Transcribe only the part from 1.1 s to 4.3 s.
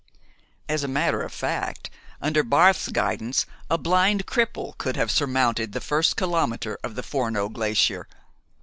of fact, under Barth's guidance, a blind